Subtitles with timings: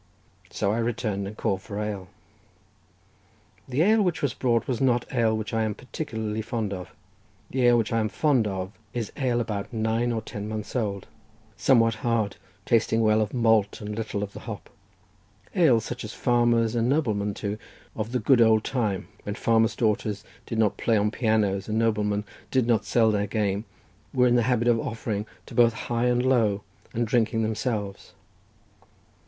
[0.49, 2.07] So I returned and called for ale.
[3.67, 6.91] The ale which was brought was not ale which I am particularly fond of.
[7.51, 11.05] The ale which I am fond of is ale about nine or ten months old,
[11.55, 16.73] somewhat hard, tasting well of the malt and little of the hop—ale such as farmers,
[16.73, 17.59] and noblemen too,
[17.95, 22.23] of the good old time, when farmers' daughters did not play on pianos and noblemen
[22.49, 23.65] did not sell their game,
[24.15, 28.13] were in the habit of offering to both high and low, and drinking themselves.